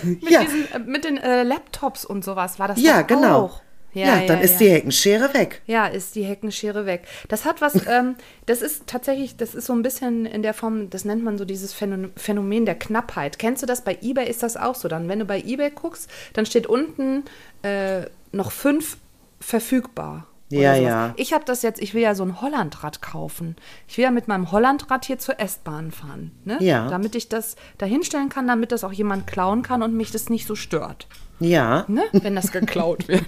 [0.22, 0.42] mit, Ja.
[0.42, 3.38] diesen, äh, mit den äh, Laptops und sowas war das ja, genau.
[3.38, 3.62] auch.
[3.96, 5.62] Ja, dann ist die Heckenschere weg.
[5.66, 7.04] Ja, ist die Heckenschere weg.
[7.30, 10.90] Das hat was, ähm, das ist tatsächlich, das ist so ein bisschen in der Form,
[10.90, 13.40] das nennt man so dieses Phänomen Phänomen der Knappheit.
[13.40, 13.84] Kennst du das?
[13.84, 14.88] Bei Ebay ist das auch so.
[14.88, 17.24] Dann, wenn du bei Ebay guckst, dann steht unten
[17.64, 18.98] äh, noch fünf
[19.40, 20.28] verfügbar.
[20.50, 21.14] Ja, ja.
[21.18, 23.56] Ich habe das jetzt, ich will ja so ein Hollandrad kaufen.
[23.88, 26.32] Ich will ja mit meinem Hollandrad hier zur S-Bahn fahren.
[26.46, 26.58] Ne?
[26.62, 26.88] Ja.
[26.88, 30.30] Damit ich das da hinstellen kann, damit das auch jemand klauen kann und mich das
[30.30, 31.08] nicht so stört
[31.40, 31.86] Ja.
[31.88, 32.04] ne?
[32.12, 33.26] wenn das geklaut wird.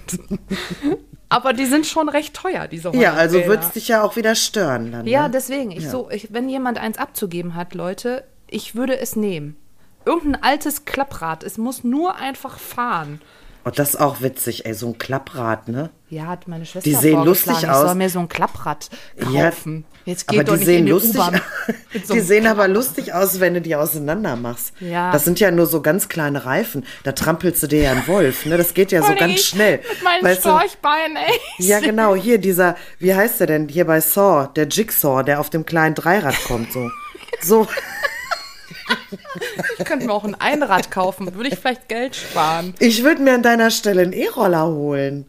[1.28, 3.48] Aber die sind schon recht teuer, diese Ja, also Hollandräder.
[3.48, 5.06] würde es dich ja auch wieder stören dann.
[5.06, 5.30] Ja, ne?
[5.32, 5.70] deswegen.
[5.72, 9.56] Ich so, ich, wenn jemand eins abzugeben hat, Leute, ich würde es nehmen.
[10.06, 11.42] Irgendein altes Klapprad.
[11.42, 13.20] Es muss nur einfach fahren.
[13.68, 15.90] Oh, das ist auch witzig, ey, so ein Klapprad, ne?
[16.08, 17.94] Ja, hat meine Schwester Die sehen lustig Ich soll aus.
[17.94, 18.88] mir so ein Klapprad
[19.30, 19.84] Ja, kaufen.
[20.06, 21.20] Jetzt geht aber doch die nicht sehen in die lustig,
[22.04, 24.72] so die sehen aber lustig aus, wenn du die auseinander machst.
[24.80, 25.12] Ja.
[25.12, 26.86] Das sind ja nur so ganz kleine Reifen.
[27.04, 28.56] Da trampelst du dir ja einen Wolf, ne?
[28.56, 29.80] Das geht ja so ganz schnell.
[29.90, 30.40] Mit meinen Weißt?
[30.40, 31.38] Storchbeinen, ey.
[31.58, 33.68] Ja, genau, hier dieser, wie heißt der denn?
[33.68, 36.88] Hier bei Saw, der Jigsaw, der auf dem kleinen Dreirad kommt, so.
[37.40, 37.68] So,
[39.78, 41.34] Ich könnte mir auch ein Einrad kaufen.
[41.34, 42.74] Würde ich vielleicht Geld sparen.
[42.78, 45.26] ich würde mir an deiner Stelle einen E-Roller holen.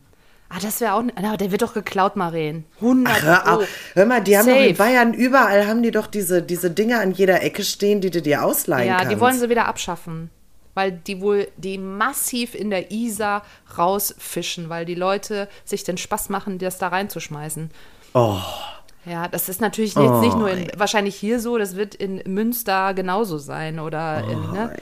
[0.49, 1.03] Ah, das wäre auch.
[1.21, 2.65] Na, der wird doch geklaut, Maren.
[2.81, 3.61] 100 Hör, Euro.
[3.61, 3.67] auf.
[3.93, 4.65] Hör mal, die haben doch Safe.
[4.67, 8.21] in Bayern überall haben die doch diese, diese Dinge an jeder Ecke stehen, die du
[8.21, 9.11] dir ausleihen Ja, kannst.
[9.11, 10.31] die wollen sie wieder abschaffen.
[10.73, 13.43] Weil die wohl die massiv in der Isar
[13.77, 17.69] rausfischen, weil die Leute sich den Spaß machen, das da reinzuschmeißen.
[18.13, 18.37] Oh.
[19.09, 22.93] Ja, das ist natürlich jetzt nicht nur in, wahrscheinlich hier so, das wird in Münster
[22.93, 24.75] genauso sein oder in, ne?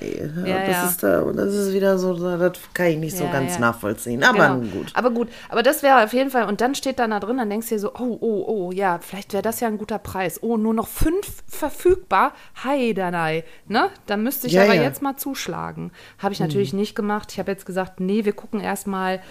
[0.45, 3.53] Ja, das, Ist da, das ist wieder so, das kann ich nicht so Ja, ganz
[3.53, 3.59] ja.
[3.61, 4.23] nachvollziehen.
[4.23, 4.71] Aber Genau.
[4.71, 4.91] gut.
[4.95, 7.49] Aber gut, aber das wäre auf jeden Fall, und dann steht dann da drin, dann
[7.49, 10.43] denkst du dir so, oh, oh, oh, ja, vielleicht wäre das ja ein guter Preis.
[10.43, 12.33] Oh, nur noch fünf verfügbar.
[12.63, 13.43] Hi, danei.
[13.67, 13.89] Ne?
[14.07, 14.83] Da müsste ich Ja, aber ja.
[14.83, 15.91] jetzt mal zuschlagen.
[16.19, 17.31] Habe ich natürlich nicht gemacht.
[17.31, 19.21] Ich habe jetzt gesagt, nee, wir gucken erstmal,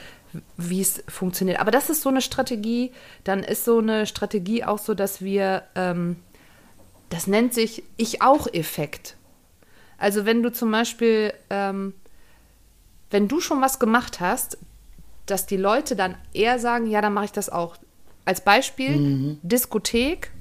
[0.57, 1.61] wie es funktioniert.
[1.61, 2.93] Aber das ist so eine Strategie.
[3.25, 6.17] Dann ist so eine Strategie auch so, dass wir, ähm,
[7.09, 9.17] das nennt sich Ich-auch-Effekt.
[9.99, 11.95] Also wenn du zum Beispiel, ähm,
[13.11, 14.59] wenn du schon was gemacht hast,
[15.27, 17.77] dass die Leute dann eher sagen, ja, dann mache ich das auch.
[18.25, 20.33] Als Beispiel, Diskothek.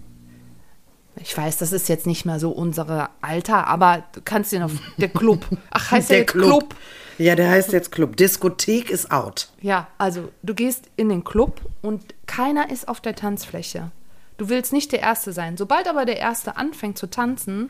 [1.17, 4.71] Ich weiß, das ist jetzt nicht mehr so unsere Alter, aber du kannst dir noch,
[4.97, 5.45] der Club.
[5.69, 6.75] Ach, heißt der, jetzt Club?
[7.17, 8.17] Ja, der heißt jetzt Club.
[8.17, 9.49] Diskothek ist out.
[9.61, 13.91] Ja, also du gehst in den Club und keiner ist auf der Tanzfläche.
[14.37, 15.55] Du willst nicht der Erste sein.
[15.57, 17.69] Sobald aber der Erste anfängt zu tanzen,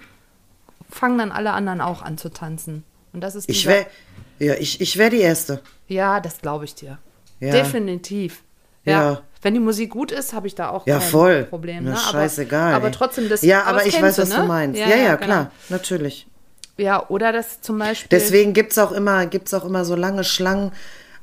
[0.89, 2.83] fangen dann alle anderen auch an zu tanzen.
[3.13, 3.85] Und das ist Ich wäre
[4.39, 5.61] ja, ich, ich wär die Erste.
[5.87, 6.97] Ja, das glaube ich dir.
[7.39, 7.51] Ja.
[7.51, 8.41] Definitiv.
[8.83, 9.11] Ja.
[9.11, 9.21] Ja.
[9.41, 11.43] Wenn die Musik gut ist, habe ich da auch Ja, kein voll.
[11.43, 11.85] Problem.
[11.85, 11.97] Ja, Ne?
[11.97, 12.69] scheißegal.
[12.69, 12.91] Aber, aber ey.
[12.93, 14.35] trotzdem, das Ja, aber, das ich weiß, was ne?
[14.37, 14.79] du meinst.
[14.79, 15.17] Ja, ja, klar.
[15.17, 15.51] genau.
[15.69, 16.27] Natürlich.
[16.77, 18.09] Ja, oder das zum Beispiel.
[18.09, 20.71] Deswegen gibt es auch, immer- gibt's auch immer so lange Schlangen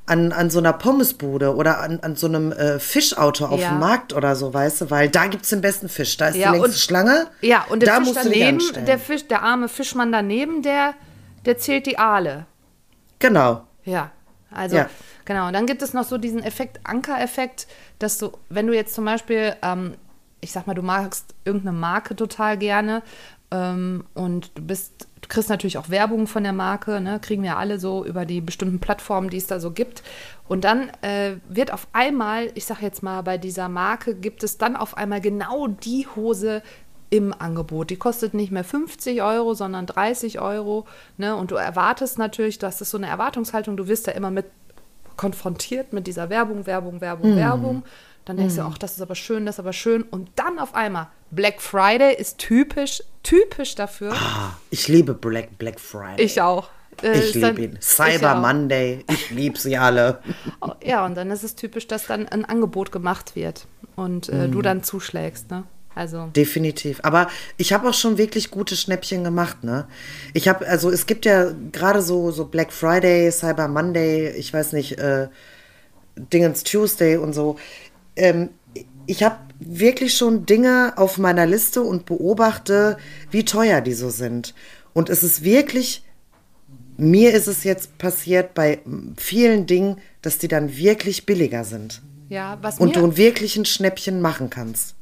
[0.07, 3.69] an, an so einer Pommesbude oder an, an so einem äh, Fischauto auf Ja.
[3.71, 4.91] dem Markt oder so, weißt du?
[4.91, 6.17] Weil da gibt es den besten Fisch.
[6.17, 7.27] Da ist Ja, die längste und- Schlange.
[7.41, 8.87] Ja, und der da Fisch musst du daneben, anstellen.
[8.87, 10.95] der Fisch, der arme Fischmann daneben, der,
[11.45, 12.47] der zählt die Aale.
[13.19, 13.63] Genau.
[13.85, 14.11] Ja,
[14.51, 14.89] also Ja.
[15.25, 15.47] genau.
[15.49, 17.67] Und dann gibt es noch so diesen Effekt, Anker-Effekt,
[17.99, 19.95] dass du, wenn du jetzt zum Beispiel, ähm,
[20.41, 23.03] ich sag mal, du magst irgendeine Marke total gerne
[23.55, 27.21] und du bist, du kriegst natürlich auch Werbung von der Marke, ne?
[27.21, 30.03] kriegen wir alle so über die bestimmten Plattformen, die es da so gibt.
[30.49, 34.59] Und dann äh, wird auf einmal, ich sag jetzt mal, bei dieser Marke gibt es
[34.59, 36.63] dann auf einmal genau die Hose,
[37.11, 37.91] im Angebot.
[37.91, 40.87] Die kostet nicht mehr 50 Euro, sondern 30 Euro.
[41.19, 41.37] Ne?
[41.37, 44.47] Und du erwartest natürlich, das ist so eine Erwartungshaltung, du wirst ja immer mit
[45.17, 47.83] konfrontiert mit dieser Werbung, Werbung, Werbung, Werbung.
[48.25, 50.03] Dann denkst du, ach, das ist aber schön, das ist aber schön.
[50.03, 54.13] Und dann auf einmal, Black Friday ist typisch, typisch dafür.
[54.13, 56.25] Ah, ich liebe Black, Black Friday.
[56.25, 56.69] Ich auch.
[57.03, 57.79] Äh, Ich liebe ihn.
[57.81, 58.41] ich Cyber auch.
[58.41, 59.05] Monday.
[59.11, 60.21] Ich liebe sie alle.
[60.85, 64.53] Ja, und dann ist es typisch, dass dann ein Angebot gemacht wird und äh, Mhm.
[64.53, 65.51] du dann zuschlägst.
[65.51, 65.65] Ne?
[65.95, 67.01] Also, Definitiv.
[67.03, 69.87] Aber ich habe auch schon wirklich gute Schnäppchen gemacht, ne?
[70.33, 74.73] Ich habe, also es gibt ja gerade so, so Black Friday, Cyber Monday, ich weiß
[74.73, 75.29] nicht, äh,
[76.17, 77.57] Dingens Tuesday und so.
[78.17, 78.51] Ähm,
[79.07, 82.97] ich habe wirklich schon Dinge auf meiner Liste und beobachte,
[83.31, 84.55] wie teuer die so sind.
[84.93, 86.05] Und es ist wirklich,
[86.97, 88.81] mir ist es jetzt passiert bei
[89.17, 92.03] vielen Dingen, dass die dann wirklich billiger sind.
[92.29, 94.95] ja, was Und du ein wirklich ein Schnäppchen machen kannst.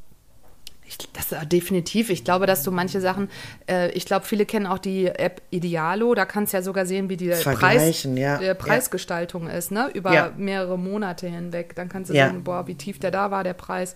[0.91, 2.11] Ich, das äh, definitiv.
[2.11, 3.31] Ich glaube, dass du manche Sachen,
[3.69, 6.15] äh, ich glaube, viele kennen auch die App Idealo.
[6.17, 8.41] Da kannst du ja sogar sehen, wie die Preis, ja.
[8.41, 9.89] äh, Preisgestaltung ist, ne?
[9.95, 10.33] Über Ja.
[10.37, 11.77] mehrere Monate hinweg.
[11.77, 12.29] Dann kannst du Ja.
[12.29, 13.95] sehen, boah, wie tief der da war, der Preis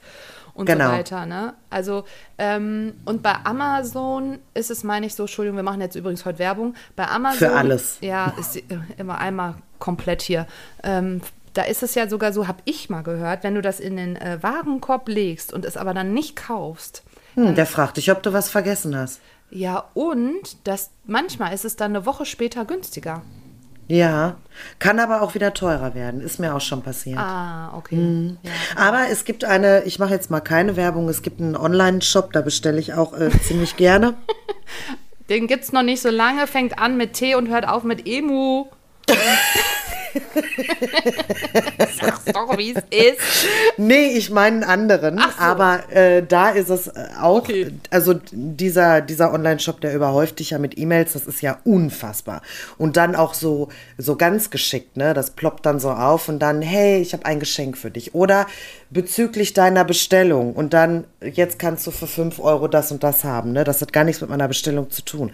[0.55, 0.87] und Genau.
[0.87, 1.55] so weiter, ne?
[1.69, 2.05] Also,
[2.39, 6.39] ähm, und bei Amazon ist es, meine ich so, Entschuldigung, wir machen jetzt übrigens heute
[6.39, 6.75] Werbung.
[6.95, 7.39] Bei Amazon.
[7.39, 7.99] Für alles.
[8.03, 8.63] Ja, ist äh,
[8.99, 10.47] immer einmal komplett hier.
[10.85, 11.23] Ähm,
[11.55, 14.17] da ist es ja sogar so, habe ich mal gehört, wenn du das in den
[14.17, 17.03] äh, Warenkorb legst und es aber dann nicht kaufst,
[17.35, 19.21] Hm, der fragt dich, ob du was vergessen hast.
[19.51, 23.23] ja, und das, manchmal ist es dann eine Woche später günstiger.
[23.87, 24.37] Ja,
[24.79, 26.21] kann aber auch wieder teurer werden.
[26.23, 27.19] Ist mir auch schon passiert.
[27.19, 27.97] Ah, okay.
[27.97, 28.39] Mhm.
[28.43, 28.51] Ja.
[28.77, 32.41] Aber es gibt eine, ich mache jetzt mal keine Werbung, es gibt einen Online-Shop, da
[32.41, 34.15] bestelle ich auch äh, ziemlich gerne.
[35.29, 38.67] Den gibt's noch nicht so lange, fängt an mit T und hört auf mit Emu.
[42.01, 43.19] Sag's doch, wie es ist.
[43.77, 45.19] Nee, ich meine einen anderen.
[45.19, 45.43] Ach so.
[45.43, 47.73] Aber äh, da ist es äh, auch, Okay.
[47.91, 52.43] also dieser, dieser Online-Shop, der überhäuft dich ja mit E-Mails, das ist ja unfassbar.
[52.79, 55.15] Und dann auch so, so ganz geschickt, ne?
[55.15, 58.15] Das ploppt dann so auf und dann, hey, ich habe ein Geschenk für dich.
[58.15, 58.47] Oder
[58.91, 63.53] bezüglich deiner Bestellung und dann, jetzt kannst du für 5 Euro das und das haben,
[63.53, 63.65] ne?
[63.65, 65.33] Das hat gar nichts mit meiner Bestellung zu tun.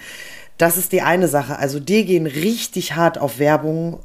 [0.59, 1.59] Das ist die eine Sache.
[1.59, 4.01] Also die gehen richtig hart auf Werbung.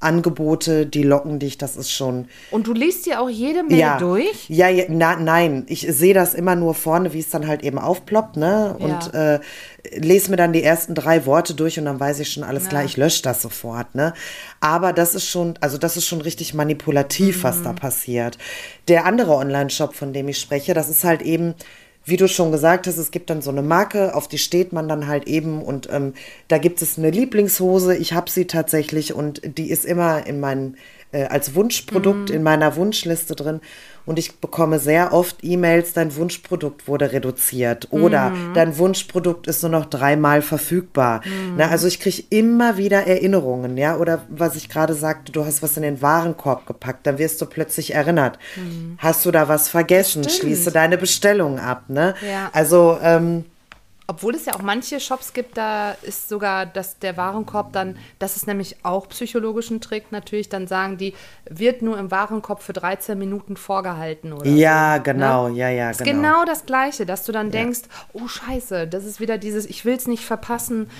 [0.00, 4.48] Angebote, die locken dich, das ist schon, Und du liest dir auch jede Mail durch?
[4.48, 7.78] ja, ja na, nein, ich sehe das immer nur vorne, wie es dann halt eben
[7.78, 8.74] aufploppt, ne?
[8.78, 9.34] Und Ja.
[9.34, 9.40] äh,
[9.94, 12.84] lese mir dann die ersten drei Worte durch und dann weiß ich schon alles klar,
[12.84, 14.14] ich lösche das sofort, ne?
[14.60, 17.64] Aber das ist schon, also das ist schon richtig manipulativ, was Mhm.
[17.64, 18.38] da passiert.
[18.88, 21.54] Der andere Online-Shop, von dem ich spreche, das ist halt eben,
[22.04, 24.88] wie du schon gesagt hast, es gibt dann so eine Marke, auf die steht man
[24.88, 26.14] dann halt eben und ähm,
[26.48, 30.76] da gibt es eine Lieblingshose, ich habe sie tatsächlich und die ist immer in meinen,
[31.12, 33.60] äh, als Wunschprodukt in meiner Wunschliste drin
[34.06, 39.70] und ich bekomme sehr oft E-Mails, dein Wunschprodukt wurde reduziert oder dein Wunschprodukt ist nur
[39.70, 41.20] noch dreimal verfügbar.
[41.56, 45.62] Na, also ich kriege immer wieder Erinnerungen, ja, oder was ich gerade sagte, du hast
[45.62, 48.38] was in den Warenkorb gepackt, dann wirst du plötzlich erinnert.
[48.98, 50.28] Hast du da was vergessen?
[50.28, 52.14] Schließe deine Bestellung ab, ne?
[52.28, 52.50] Ja.
[52.52, 53.44] Also, ähm,
[54.10, 58.34] Obwohl es ja auch manche Shops gibt, da ist sogar dass der Warenkorb dann, das
[58.34, 61.14] ist nämlich auch psychologisch ein Trick natürlich, dann sagen die,
[61.48, 65.04] wird nur im Warenkorb für 13 Minuten vorgehalten oder ja, so.
[65.04, 65.58] genau, ne?
[65.58, 66.22] ja, ja, ist genau.
[66.22, 69.94] genau das Gleiche, dass du dann denkst, oh scheiße, das ist wieder dieses, ich will
[69.94, 70.90] es nicht verpassen,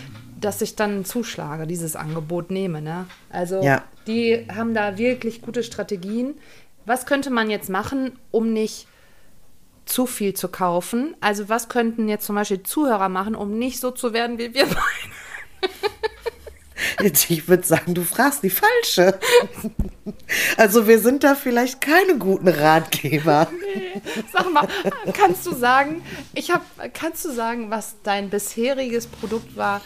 [0.40, 2.80] dass ich dann zuschlage, dieses Angebot nehme.
[2.80, 3.06] Ne?
[3.28, 3.82] Also Ja.
[4.06, 6.34] die haben da wirklich gute Strategien.
[6.86, 8.86] Was könnte man jetzt machen, um nicht
[9.90, 11.14] zu viel zu kaufen?
[11.20, 14.66] Also was könnten jetzt zum Beispiel Zuhörer machen, um nicht so zu werden wie wir
[14.66, 14.79] beide?
[17.03, 19.18] Ich würde sagen, du fragst die falsche.
[20.57, 23.48] Also wir sind da vielleicht keine guten Ratgeber.
[24.33, 24.66] Sag mal,
[25.12, 26.03] kannst du sagen,
[26.35, 29.81] ich habe, kannst du sagen, was dein bisheriges Produkt war?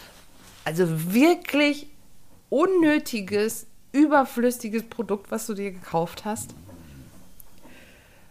[0.64, 1.88] Also wirklich
[2.49, 6.55] unnötiges, überflüssiges Produkt, was du dir gekauft hast?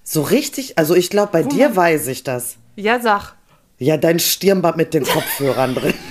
[0.04, 2.58] So richtig, also ich glaube, bei dir weiß ich das.
[2.76, 3.36] Ja, sag.
[3.80, 5.94] Ja, dein Stirnband mit den Kopfhörern drin.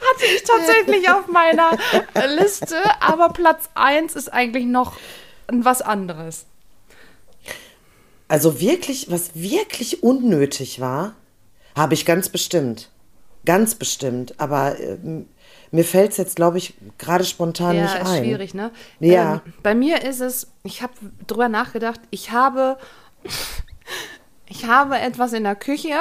[0.00, 1.70] Hatte ich tatsächlich auf meiner
[2.36, 4.96] Liste, aber Platz 1 ist eigentlich noch
[5.48, 6.44] was anderes.
[8.28, 11.14] Also wirklich, was wirklich unnötig war,
[11.74, 12.90] habe ich ganz bestimmt.
[13.46, 14.34] Ganz bestimmt.
[14.38, 15.26] Aber ähm,
[15.70, 18.24] mir fällt es jetzt, glaube ich, gerade spontan Ja, nicht ist ein.
[18.24, 18.70] schwierig, ne?
[19.00, 19.42] Ja.
[19.44, 20.92] Ähm, bei mir ist es, ich habe
[21.26, 22.78] drüber nachgedacht, ich habe,
[24.46, 25.96] ich habe etwas in der Küche,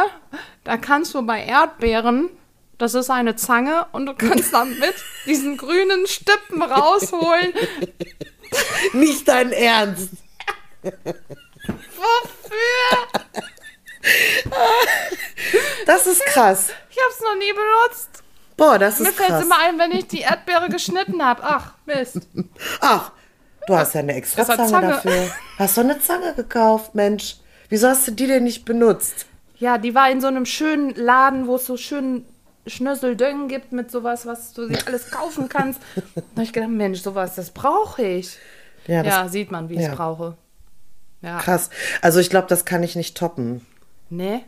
[0.63, 2.29] da kannst du bei Erdbeeren,
[2.77, 7.53] das ist eine Zange und du kannst damit diesen grünen Stippen rausholen.
[8.93, 10.11] Nicht dein Ernst.
[10.83, 11.01] Wofür?
[15.85, 16.69] Das ist krass.
[16.89, 18.16] Ich habe es noch nie benutzt.
[18.57, 19.45] Boah, das Mir ist fällt es krass.
[19.45, 21.41] immer ein, wenn ich die Erdbeere geschnitten habe.
[21.43, 22.21] Ach, Mist.
[22.81, 23.11] Ach,
[23.67, 24.87] du hast ja eine extra Zange, Zange.
[24.89, 25.29] dafür.
[25.57, 27.37] Hast du eine Zange gekauft, Mensch?
[27.69, 29.25] Wieso hast du die denn nicht benutzt?
[29.59, 32.25] Ja, die war in so einem schönen Laden, wo es so schön
[32.65, 35.79] Schnösseldöngen gibt mit sowas, was du dir alles kaufen kannst.
[36.15, 38.37] Da habe ich gedacht, Mensch, sowas, das brauche ich.
[38.87, 39.89] Ja, Ja, das sieht man, wie ich ja.
[39.91, 40.35] es brauche.
[41.21, 41.39] Ja.
[41.39, 41.69] krass.
[42.01, 43.65] Also ich glaube, das kann ich nicht toppen.
[44.09, 44.43] Nee?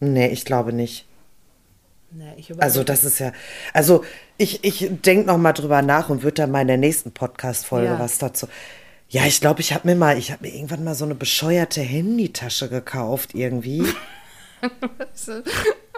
[0.00, 1.06] Nee, ich glaube nicht.
[2.16, 2.44] Nee.
[2.58, 3.32] Also das ist ja,
[3.72, 4.04] also
[4.38, 7.86] ich, ich denke noch mal drüber nach und würde dann mal in der nächsten Podcast-Folge
[7.88, 7.98] Ja.
[7.98, 8.46] was dazu.
[9.08, 11.80] Ja, ich glaube, ich habe mir mal, ich habe mir irgendwann mal so eine bescheuerte
[11.80, 13.84] Handytasche gekauft irgendwie.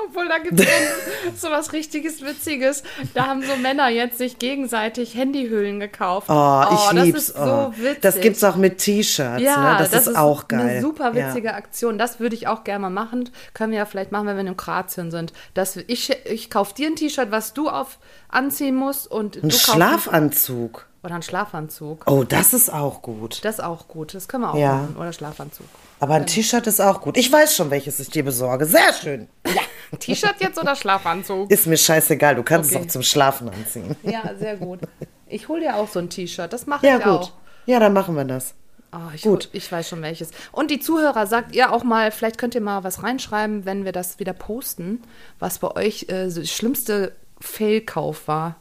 [0.09, 0.67] Obwohl, da gibt es
[1.41, 2.83] so was richtiges Witziges.
[3.15, 6.29] Da haben so Männer jetzt sich gegenseitig Handyhüllen gekauft.
[6.29, 7.19] Oh, ich das lieb's.
[7.29, 7.45] ist oh.
[7.45, 8.03] so witzig.
[8.03, 9.89] Das gibt's auch mit T-Shirts, Ja, ne?
[9.91, 10.61] Das, ist, auch geil.
[10.61, 11.29] Eine super Ja.
[11.29, 11.99] witzige Aktion.
[11.99, 13.31] Das würde ich auch gerne mal machen.
[13.55, 15.33] Können wir ja vielleicht machen, wenn wir in Kroatien sind.
[15.55, 17.99] Dass ich ich kaufe dir ein T-Shirt, was du auf
[18.29, 20.87] anziehen musst und Ein du kaufst Schlafanzug.
[21.07, 22.03] Oder ein Schlafanzug.
[22.07, 23.43] Oh, das ist auch gut.
[23.45, 24.13] Das ist auch gut.
[24.13, 24.75] Das können wir auch Ja.
[24.75, 24.97] machen.
[24.99, 25.67] Oder Schlafanzug.
[26.01, 27.17] Aber ein T-Shirt ist auch gut.
[27.17, 28.67] Ich weiß schon, welches ich dir besorge.
[28.67, 29.29] Sehr schön.
[29.99, 31.51] T-Shirt jetzt oder Schlafanzug?
[31.51, 32.35] Ist mir scheißegal.
[32.35, 32.81] Du kannst Okay.
[32.81, 33.97] es auch zum Schlafen anziehen.
[34.03, 34.81] Ja, sehr gut.
[35.29, 36.53] Ich hole dir auch so ein T-Shirt.
[36.53, 37.13] Das mache Ja, ich gut.
[37.13, 37.33] auch.
[37.65, 38.55] Ja, dann machen wir das.
[38.93, 39.49] Ah, ich, Gut.
[39.53, 40.31] Ich weiß schon welches.
[40.53, 43.93] Und die Zuhörer, sagt ihr auch mal, vielleicht könnt ihr mal was reinschreiben, wenn wir
[43.93, 45.03] das wieder posten,
[45.39, 48.57] was bei euch äh, das schlimmste Fail-Kauf war.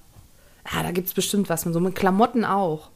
[0.73, 1.61] Ja, da gibt es bestimmt was.
[1.61, 2.87] So mit Klamotten auch.
[2.87, 2.91] Ah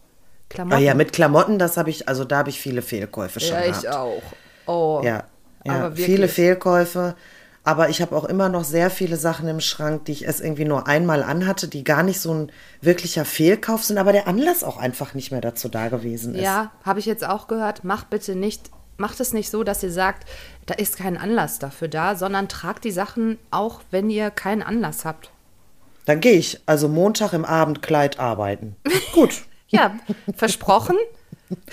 [0.50, 0.82] Klamotten.
[0.84, 3.84] ja, mit Klamotten, das habe ich, also da habe ich viele Fehlkäufe schon Ja, gehabt.
[3.84, 4.22] ich auch.
[4.66, 5.02] Oh.
[5.04, 5.26] Ja,
[5.66, 7.16] ja viele Fehlkäufe.
[7.64, 10.66] Aber ich habe auch immer noch sehr viele Sachen im Schrank, die ich erst irgendwie
[10.66, 12.52] nur einmal anhatte, die gar nicht so ein
[12.82, 16.42] wirklicher Fehlkauf sind, aber der Anlass auch einfach nicht mehr dazu da gewesen ist.
[16.42, 17.84] Ja, habe ich jetzt auch gehört.
[17.84, 20.28] Mach bitte nicht, macht es nicht so, dass ihr sagt,
[20.66, 25.06] da ist kein Anlass dafür da, sondern tragt die Sachen auch, wenn ihr keinen Anlass
[25.06, 25.30] habt.
[26.10, 28.76] Dann gehe ich also Montag im Abendkleid arbeiten.
[29.14, 29.44] Gut.
[29.72, 30.00] Ja,
[30.36, 30.98] versprochen.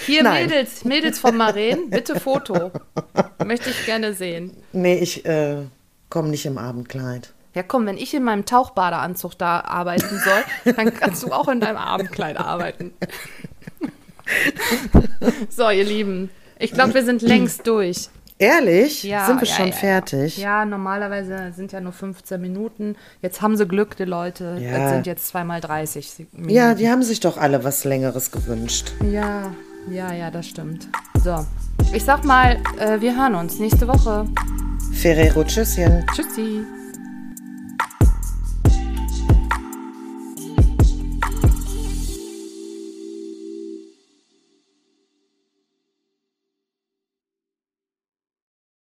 [0.04, 0.48] Hier Nein.
[0.48, 2.70] Mädels, Mädels von Maren, bitte Foto.
[3.42, 4.54] Möchte ich gerne sehen.
[4.72, 5.62] Nee, ich äh,
[6.10, 7.32] komme nicht im Abendkleid.
[7.54, 11.58] Ja, komm, wenn ich in meinem Tauchbadeanzug da arbeiten soll, dann kannst du auch in
[11.58, 12.92] deinem Abendkleid arbeiten.
[15.48, 18.10] so, ihr Lieben, ich glaube, wir sind längst durch.
[18.38, 19.02] Ehrlich?
[19.02, 20.36] Ja, Sind wir ja, schon ja, fertig?
[20.36, 22.96] Ja, normalerweise sind ja nur 15 Minuten.
[23.22, 24.58] Jetzt haben sie Glück, die Leute.
[24.60, 24.78] Ja.
[24.78, 26.54] Das sind jetzt zweimal 30 Minuten.
[26.54, 28.92] Ja, die haben sich doch alle was Längeres gewünscht.
[29.10, 29.52] Ja,
[29.90, 30.88] ja, ja, das stimmt.
[31.24, 31.46] So,
[31.94, 34.26] ich sag mal, äh, wir hören uns nächste Woche.
[34.92, 36.04] Ferrero, tschüsschen.
[36.14, 36.62] Tschüssi.